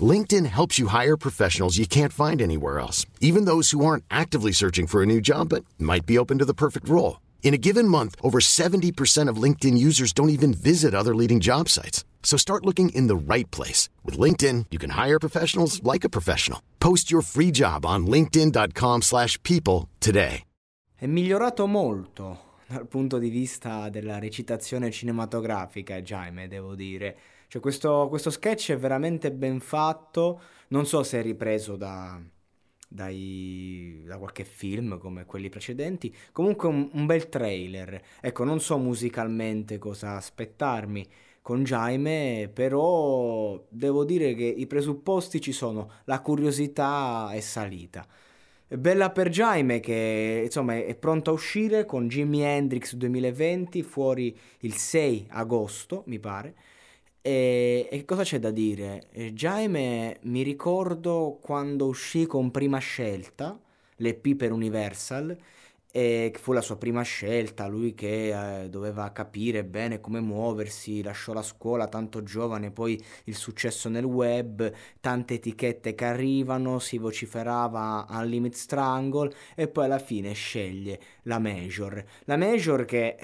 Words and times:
LinkedIn 0.00 0.46
helps 0.46 0.78
you 0.78 0.88
hire 0.88 1.16
professionals 1.16 1.78
you 1.78 1.86
can't 1.86 2.12
find 2.12 2.42
anywhere 2.42 2.80
else, 2.80 3.06
even 3.20 3.44
those 3.44 3.70
who 3.70 3.84
aren't 3.84 4.04
actively 4.10 4.50
searching 4.50 4.88
for 4.88 5.02
a 5.02 5.06
new 5.06 5.20
job 5.20 5.50
but 5.50 5.64
might 5.78 6.06
be 6.06 6.18
open 6.18 6.38
to 6.38 6.44
the 6.44 6.54
perfect 6.54 6.88
role. 6.88 7.20
In 7.44 7.54
a 7.54 7.58
given 7.58 7.86
month, 7.86 8.16
over 8.22 8.40
70% 8.40 9.28
of 9.28 9.36
LinkedIn 9.36 9.78
users 9.78 10.12
don't 10.12 10.30
even 10.30 10.52
visit 10.52 10.94
other 10.94 11.14
leading 11.14 11.38
job 11.38 11.68
sites. 11.68 12.04
So 12.24 12.36
start 12.36 12.64
looking 12.64 12.88
in 12.88 13.06
the 13.06 13.14
right 13.14 13.48
place. 13.52 13.88
With 14.02 14.18
LinkedIn, 14.18 14.66
you 14.72 14.78
can 14.78 14.90
hire 14.90 15.20
professionals 15.20 15.80
like 15.84 16.04
a 16.04 16.08
professional. 16.08 16.60
Post 16.80 17.12
your 17.12 17.22
free 17.22 17.52
job 17.52 17.86
on 17.86 18.06
linkedin.com 18.06 19.02
slash 19.02 19.40
people 19.42 19.88
today. 20.00 20.44
È 20.96 21.06
migliorato 21.06 21.66
molto 21.66 22.54
dal 22.66 22.86
punto 22.86 23.18
di 23.18 23.28
vista 23.28 23.90
della 23.90 24.18
recitazione 24.18 24.90
cinematografica, 24.90 26.00
Jaime, 26.00 26.48
devo 26.48 26.74
dire. 26.74 27.16
Cioè, 27.48 27.60
questo, 27.60 28.06
questo 28.08 28.30
sketch 28.30 28.72
è 28.72 28.76
veramente 28.76 29.32
ben 29.32 29.60
fatto. 29.60 30.40
Non 30.68 30.86
so 30.86 31.02
se 31.02 31.20
è 31.20 31.22
ripreso 31.22 31.76
da, 31.76 32.20
dai, 32.88 34.02
da 34.06 34.18
qualche 34.18 34.44
film 34.44 34.98
come 34.98 35.24
quelli 35.26 35.48
precedenti. 35.48 36.14
Comunque 36.32 36.68
un, 36.68 36.88
un 36.92 37.06
bel 37.06 37.28
trailer. 37.28 38.00
Ecco, 38.20 38.44
non 38.44 38.60
so 38.60 38.78
musicalmente 38.78 39.78
cosa 39.78 40.16
aspettarmi 40.16 41.06
con 41.44 41.62
Jaime, 41.62 42.50
però 42.50 43.62
devo 43.68 44.04
dire 44.04 44.34
che 44.34 44.44
i 44.44 44.66
presupposti 44.66 45.42
ci 45.42 45.52
sono, 45.52 45.90
la 46.04 46.20
curiosità 46.20 47.28
è 47.32 47.40
salita. 47.40 48.06
Bella 48.66 49.10
per 49.10 49.28
Jaime 49.28 49.78
che 49.78 50.40
insomma 50.44 50.74
è 50.76 50.94
pronto 50.94 51.30
a 51.30 51.34
uscire 51.34 51.84
con 51.84 52.08
Jimi 52.08 52.40
Hendrix 52.40 52.94
2020 52.94 53.82
fuori 53.82 54.34
il 54.60 54.72
6 54.72 55.26
agosto, 55.32 56.04
mi 56.06 56.18
pare. 56.18 56.54
E, 57.26 57.88
e 57.90 58.04
cosa 58.04 58.22
c'è 58.22 58.38
da 58.38 58.50
dire? 58.50 59.08
Jaime 59.32 60.18
mi 60.24 60.42
ricordo 60.42 61.38
quando 61.40 61.86
uscì 61.86 62.26
con 62.26 62.50
Prima 62.50 62.76
Scelta, 62.76 63.58
l'EP 63.96 64.34
per 64.34 64.52
Universal, 64.52 65.34
e 65.90 66.34
fu 66.38 66.52
la 66.52 66.60
sua 66.60 66.76
prima 66.76 67.00
scelta, 67.00 67.66
lui 67.66 67.94
che 67.94 68.64
eh, 68.64 68.68
doveva 68.68 69.10
capire 69.12 69.64
bene 69.64 70.00
come 70.00 70.20
muoversi, 70.20 71.02
lasciò 71.02 71.32
la 71.32 71.40
scuola 71.42 71.86
tanto 71.86 72.22
giovane, 72.22 72.70
poi 72.70 73.02
il 73.24 73.36
successo 73.36 73.88
nel 73.88 74.04
web, 74.04 74.70
tante 75.00 75.34
etichette 75.34 75.94
che 75.94 76.04
arrivano, 76.04 76.78
si 76.78 76.98
vociferava 76.98 78.04
Unlimited 78.10 78.58
Strangle 78.58 79.32
e 79.54 79.68
poi 79.68 79.86
alla 79.86 79.98
fine 79.98 80.34
sceglie 80.34 81.00
la 81.22 81.38
Major. 81.38 82.04
La 82.24 82.36
Major 82.36 82.84
che... 82.84 83.16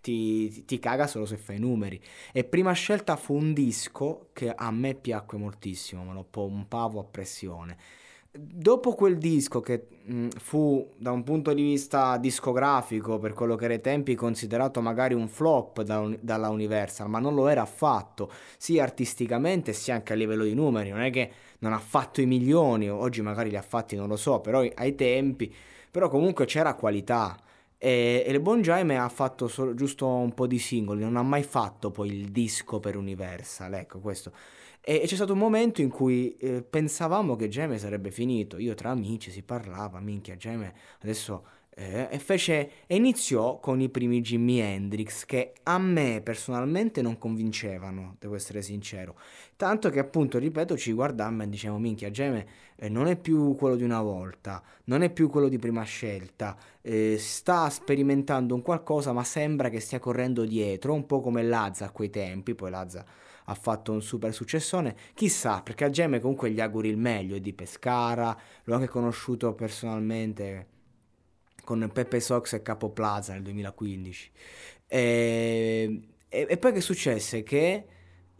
Ti, 0.00 0.64
ti, 0.64 0.78
caga 0.78 1.06
solo 1.06 1.26
se 1.26 1.36
fai 1.36 1.56
i 1.56 1.60
numeri. 1.60 2.00
E 2.32 2.44
prima 2.44 2.72
scelta 2.72 3.16
fu 3.16 3.34
un 3.34 3.52
disco 3.52 4.28
che 4.32 4.50
a 4.50 4.70
me 4.70 4.94
piacque 4.94 5.36
moltissimo, 5.36 6.04
me 6.04 6.14
lo 6.14 6.24
pompavo 6.28 7.00
a 7.00 7.04
pressione. 7.04 7.76
Dopo 8.32 8.94
quel 8.94 9.18
disco 9.18 9.60
che 9.60 9.88
mh, 10.04 10.28
fu 10.38 10.88
da 10.96 11.10
un 11.10 11.24
punto 11.24 11.52
di 11.52 11.62
vista 11.62 12.16
discografico 12.16 13.18
per 13.18 13.32
quello 13.32 13.56
che 13.56 13.64
era 13.64 13.74
ai 13.74 13.80
tempi 13.80 14.14
considerato 14.14 14.80
magari 14.80 15.14
un 15.14 15.26
flop 15.26 15.82
da 15.82 15.98
un, 15.98 16.16
dalla 16.20 16.48
Universal 16.48 17.08
ma 17.08 17.18
non 17.18 17.34
lo 17.34 17.48
era 17.48 17.62
affatto 17.62 18.30
sia 18.56 18.84
artisticamente 18.84 19.72
sia 19.72 19.94
anche 19.96 20.12
a 20.12 20.16
livello 20.16 20.44
di 20.44 20.54
numeri. 20.54 20.90
Non 20.90 21.00
è 21.00 21.10
che 21.10 21.30
non 21.58 21.72
ha 21.72 21.80
fatto 21.80 22.20
i 22.20 22.26
milioni 22.26 22.88
oggi 22.88 23.20
magari 23.20 23.50
li 23.50 23.56
ha 23.56 23.62
fatti 23.62 23.96
non 23.96 24.06
lo 24.06 24.16
so 24.16 24.40
però 24.40 24.64
ai 24.74 24.94
tempi 24.94 25.52
però 25.90 26.08
comunque 26.08 26.44
c'era 26.44 26.74
qualità 26.74 27.36
e, 27.82 28.22
e 28.26 28.30
il 28.30 28.40
buon 28.40 28.60
Jaime 28.60 28.98
ha 28.98 29.08
fatto 29.08 29.48
solo, 29.48 29.74
giusto 29.74 30.06
un 30.06 30.34
po' 30.34 30.46
di 30.46 30.58
singoli 30.58 31.00
non 31.00 31.16
ha 31.16 31.22
mai 31.22 31.42
fatto 31.42 31.90
poi 31.90 32.08
il 32.08 32.30
disco 32.30 32.78
per 32.78 32.96
Universal 32.96 33.72
ecco 33.74 34.00
questo 34.00 34.32
e, 34.82 35.02
c'è 35.06 35.14
stato 35.14 35.32
un 35.32 35.38
momento 35.38 35.80
in 35.80 35.88
cui 35.88 36.36
eh, 36.36 36.62
pensavamo 36.62 37.36
che 37.36 37.48
Geme 37.48 37.78
sarebbe 37.78 38.10
finito. 38.10 38.56
Io 38.56 38.74
tra 38.74 38.90
amici 38.90 39.30
si 39.30 39.42
parlava, 39.42 40.00
minchia, 40.00 40.36
Geme 40.36 40.72
adesso... 41.02 41.58
Eh, 41.80 42.08
e 42.10 42.18
fece 42.18 42.70
e 42.86 42.96
iniziò 42.96 43.58
con 43.58 43.80
i 43.80 43.88
primi 43.88 44.20
Jimi 44.20 44.60
Hendrix 44.60 45.24
che 45.24 45.54
a 45.62 45.78
me 45.78 46.20
personalmente 46.22 47.00
non 47.00 47.16
convincevano, 47.16 48.16
devo 48.18 48.34
essere 48.34 48.60
sincero. 48.60 49.16
Tanto 49.56 49.88
che 49.88 49.98
appunto, 49.98 50.36
ripeto, 50.36 50.76
ci 50.76 50.92
guardammo 50.92 51.42
e 51.42 51.48
dicevamo 51.48 51.80
minchia, 51.80 52.10
Geme 52.10 52.46
eh, 52.76 52.90
non 52.90 53.06
è 53.06 53.16
più 53.16 53.54
quello 53.56 53.76
di 53.76 53.82
una 53.82 54.02
volta, 54.02 54.62
non 54.84 55.00
è 55.00 55.08
più 55.08 55.30
quello 55.30 55.48
di 55.48 55.58
prima 55.58 55.82
scelta, 55.84 56.54
eh, 56.82 57.16
sta 57.18 57.70
sperimentando 57.70 58.54
un 58.54 58.60
qualcosa 58.60 59.14
ma 59.14 59.24
sembra 59.24 59.70
che 59.70 59.80
stia 59.80 59.98
correndo 59.98 60.44
dietro, 60.44 60.92
un 60.92 61.06
po' 61.06 61.22
come 61.22 61.42
Lazza 61.42 61.86
a 61.86 61.90
quei 61.92 62.10
tempi, 62.10 62.54
poi 62.54 62.68
Lazza 62.68 63.06
ha 63.44 63.54
fatto 63.54 63.90
un 63.92 64.02
super 64.02 64.34
successone. 64.34 64.94
Chissà, 65.14 65.62
perché 65.62 65.84
a 65.84 65.90
Gemme 65.90 66.20
comunque 66.20 66.50
gli 66.50 66.60
auguri 66.60 66.90
il 66.90 66.98
meglio, 66.98 67.36
è 67.36 67.40
di 67.40 67.54
Pescara, 67.54 68.36
l'ho 68.64 68.74
anche 68.74 68.88
conosciuto 68.88 69.54
personalmente 69.54 70.78
con 71.64 71.88
Peppe 71.92 72.20
Sox 72.20 72.54
e 72.54 72.62
Capo 72.62 72.90
Plaza 72.90 73.32
nel 73.32 73.42
2015. 73.42 74.30
E, 74.86 76.00
e, 76.28 76.46
e 76.48 76.56
poi 76.56 76.72
che 76.72 76.80
successe? 76.80 77.42
Che 77.42 77.84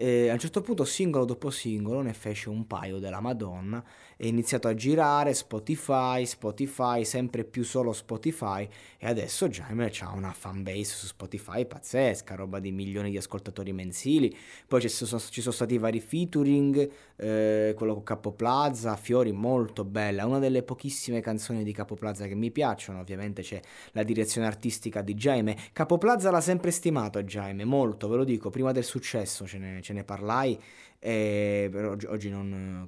eh, 0.00 0.30
a 0.30 0.32
un 0.32 0.38
certo 0.38 0.62
punto, 0.62 0.86
singolo 0.86 1.26
dopo 1.26 1.50
singolo, 1.50 2.00
ne 2.00 2.14
fece 2.14 2.48
un 2.48 2.66
paio 2.66 2.98
della 2.98 3.20
Madonna 3.20 3.84
è 4.20 4.26
iniziato 4.26 4.68
a 4.68 4.74
girare 4.74 5.32
Spotify, 5.32 6.26
Spotify, 6.26 7.06
sempre 7.06 7.42
più 7.42 7.64
solo 7.64 7.94
Spotify 7.94 8.68
e 8.98 9.06
adesso 9.06 9.48
Jaime 9.48 9.90
ha 9.98 10.12
una 10.12 10.30
fanbase 10.32 10.84
su 10.84 11.06
Spotify 11.06 11.64
pazzesca, 11.64 12.34
roba 12.34 12.58
di 12.58 12.70
milioni 12.70 13.08
di 13.08 13.16
ascoltatori 13.16 13.72
mensili, 13.72 14.36
poi 14.68 14.82
ci 14.82 14.90
sono, 14.90 15.18
ci 15.30 15.40
sono 15.40 15.54
stati 15.54 15.78
vari 15.78 16.00
featuring, 16.00 16.90
eh, 17.16 17.72
quello 17.74 17.94
con 17.94 18.02
Capo 18.02 18.32
Plaza, 18.32 18.94
Fiori 18.96 19.32
molto 19.32 19.86
bella, 19.86 20.26
una 20.26 20.38
delle 20.38 20.64
pochissime 20.64 21.22
canzoni 21.22 21.64
di 21.64 21.72
Capo 21.72 21.94
Plaza 21.94 22.26
che 22.26 22.34
mi 22.34 22.50
piacciono, 22.50 23.00
ovviamente 23.00 23.40
c'è 23.40 23.58
la 23.92 24.02
direzione 24.02 24.46
artistica 24.46 25.00
di 25.00 25.14
Jaime, 25.14 25.56
Capo 25.72 25.96
Plaza 25.96 26.30
l'ha 26.30 26.42
sempre 26.42 26.72
stimato 26.72 27.22
Jaime, 27.22 27.64
molto, 27.64 28.06
ve 28.06 28.16
lo 28.16 28.24
dico, 28.24 28.50
prima 28.50 28.72
del 28.72 28.84
successo 28.84 29.46
ce 29.46 29.56
ne, 29.56 29.80
ce 29.80 29.89
ne 29.92 30.04
parlai 30.04 30.58
e 31.02 31.68
però 31.72 31.92
oggi, 31.92 32.04
oggi 32.04 32.28
non, 32.28 32.86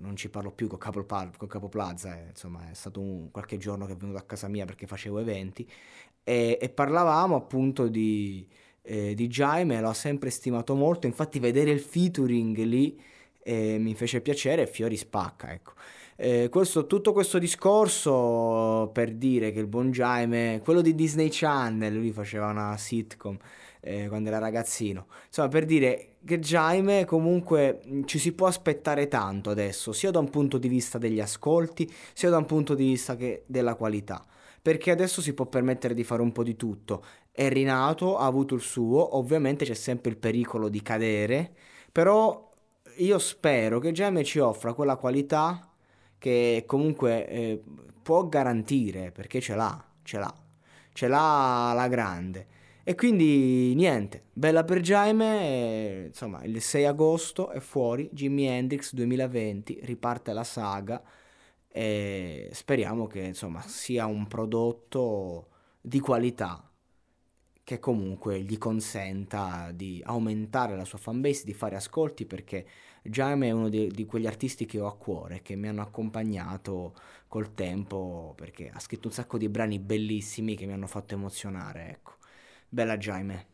non, 0.00 0.16
ci 0.16 0.28
parlo 0.28 0.50
più 0.50 0.66
con 0.66 0.78
Capo, 0.78 1.04
con 1.36 1.46
Capo 1.46 1.68
Plaza, 1.68 2.18
eh, 2.18 2.30
insomma 2.30 2.68
è 2.68 2.74
stato 2.74 3.00
un, 3.00 3.30
qualche 3.30 3.56
giorno 3.56 3.86
che 3.86 3.92
è 3.92 3.96
venuto 3.96 4.18
a 4.18 4.22
casa 4.22 4.48
mia 4.48 4.64
perché 4.64 4.88
facevo 4.88 5.20
eventi 5.20 5.68
e, 6.24 6.58
e 6.60 6.68
parlavamo 6.68 7.36
appunto 7.36 7.86
di, 7.86 8.44
eh, 8.82 9.14
di 9.14 9.28
Jaime, 9.28 9.80
l'ho 9.80 9.92
sempre 9.92 10.30
stimato 10.30 10.74
molto, 10.74 11.06
infatti 11.06 11.38
vedere 11.38 11.70
il 11.70 11.78
featuring 11.78 12.56
lì 12.58 13.00
eh, 13.44 13.78
mi 13.78 13.94
fece 13.94 14.20
piacere 14.20 14.62
e 14.62 14.66
Fiori 14.66 14.96
spacca, 14.96 15.52
ecco. 15.52 15.72
Eh, 16.16 16.48
questo, 16.50 16.86
tutto 16.86 17.12
questo 17.12 17.38
discorso 17.38 18.90
per 18.92 19.12
dire 19.12 19.50
che 19.50 19.60
il 19.60 19.66
buon 19.66 19.90
Jaime, 19.90 20.60
quello 20.62 20.80
di 20.80 20.94
Disney 20.94 21.28
Channel, 21.30 21.92
lui 21.94 22.12
faceva 22.12 22.48
una 22.48 22.76
sitcom 22.76 23.36
eh, 23.80 24.08
quando 24.08 24.28
era 24.28 24.38
ragazzino. 24.38 25.06
Insomma, 25.26 25.48
per 25.48 25.64
dire 25.64 26.11
che 26.24 26.38
Jaime 26.38 27.04
comunque 27.04 27.80
ci 28.04 28.18
si 28.18 28.32
può 28.32 28.46
aspettare 28.46 29.08
tanto 29.08 29.50
adesso, 29.50 29.92
sia 29.92 30.10
da 30.10 30.18
un 30.18 30.30
punto 30.30 30.58
di 30.58 30.68
vista 30.68 30.98
degli 30.98 31.20
ascolti, 31.20 31.90
sia 32.12 32.30
da 32.30 32.38
un 32.38 32.46
punto 32.46 32.74
di 32.74 32.84
vista 32.84 33.16
della 33.46 33.74
qualità. 33.74 34.24
Perché 34.60 34.92
adesso 34.92 35.20
si 35.20 35.34
può 35.34 35.46
permettere 35.46 35.92
di 35.92 36.04
fare 36.04 36.22
un 36.22 36.30
po' 36.30 36.44
di 36.44 36.54
tutto. 36.54 37.04
È 37.32 37.48
rinato, 37.48 38.16
ha 38.16 38.26
avuto 38.26 38.54
il 38.54 38.60
suo, 38.60 39.16
ovviamente 39.16 39.64
c'è 39.64 39.74
sempre 39.74 40.10
il 40.10 40.18
pericolo 40.18 40.68
di 40.68 40.82
cadere, 40.82 41.52
però 41.90 42.50
io 42.98 43.18
spero 43.18 43.78
che 43.80 43.92
Jaime 43.92 44.22
ci 44.22 44.38
offra 44.38 44.74
quella 44.74 44.96
qualità 44.96 45.68
che 46.18 46.62
comunque 46.66 47.26
eh, 47.26 47.62
può 48.02 48.28
garantire, 48.28 49.10
perché 49.10 49.40
ce 49.40 49.56
l'ha, 49.56 49.84
ce 50.02 50.18
l'ha, 50.18 50.34
ce 50.92 51.08
l'ha 51.08 51.72
la 51.74 51.88
grande. 51.88 52.46
E 52.84 52.96
quindi 52.96 53.74
niente, 53.76 54.24
bella 54.32 54.64
per 54.64 54.80
Jaime, 54.80 56.06
insomma 56.08 56.42
il 56.42 56.60
6 56.60 56.84
agosto 56.84 57.50
è 57.50 57.60
fuori, 57.60 58.08
Jimi 58.12 58.46
Hendrix 58.46 58.92
2020, 58.92 59.80
riparte 59.84 60.32
la 60.32 60.42
saga 60.42 61.00
e 61.68 62.48
speriamo 62.52 63.06
che 63.06 63.20
insomma 63.20 63.60
sia 63.62 64.06
un 64.06 64.26
prodotto 64.26 65.48
di 65.80 66.00
qualità 66.00 66.68
che 67.64 67.78
comunque 67.78 68.40
gli 68.40 68.58
consenta 68.58 69.70
di 69.72 70.02
aumentare 70.04 70.76
la 70.76 70.84
sua 70.84 70.98
fanbase, 70.98 71.44
di 71.44 71.54
fare 71.54 71.76
ascolti 71.76 72.26
perché 72.26 72.66
Jaime 73.02 73.48
è 73.48 73.50
uno 73.52 73.68
di, 73.68 73.88
di, 73.88 74.04
quegli 74.06 74.26
artisti 74.26 74.66
che 74.66 74.80
ho 74.80 74.88
a 74.88 74.96
cuore, 74.96 75.42
che 75.42 75.54
mi 75.54 75.68
hanno 75.68 75.82
accompagnato 75.82 76.94
col 77.28 77.54
tempo, 77.54 78.34
perché 78.36 78.70
ha 78.72 78.80
scritto 78.80 79.06
un 79.08 79.14
sacco 79.14 79.38
di 79.38 79.48
brani 79.48 79.78
bellissimi 79.78 80.56
che 80.56 80.66
mi 80.66 80.72
hanno 80.72 80.88
fatto 80.88 81.14
emozionare, 81.14 81.88
ecco. 81.90 82.20
Bella 82.72 82.96
Jaime. 82.96 83.51